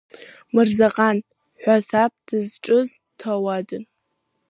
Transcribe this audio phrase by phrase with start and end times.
[0.53, 1.17] Мырзаҟан
[1.61, 3.83] ҳәа саб дызҿыз, дҭауадын.